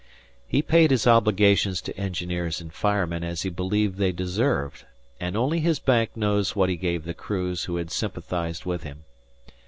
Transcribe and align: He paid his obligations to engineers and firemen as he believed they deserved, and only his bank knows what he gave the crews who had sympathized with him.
He 0.47 0.63
paid 0.63 0.89
his 0.89 1.05
obligations 1.05 1.79
to 1.83 1.95
engineers 1.95 2.59
and 2.59 2.73
firemen 2.73 3.23
as 3.23 3.43
he 3.43 3.51
believed 3.51 3.99
they 3.99 4.11
deserved, 4.11 4.83
and 5.19 5.37
only 5.37 5.59
his 5.59 5.77
bank 5.77 6.17
knows 6.17 6.55
what 6.55 6.69
he 6.69 6.75
gave 6.75 7.03
the 7.03 7.13
crews 7.13 7.65
who 7.65 7.75
had 7.75 7.91
sympathized 7.91 8.65
with 8.65 8.81
him. 8.81 9.03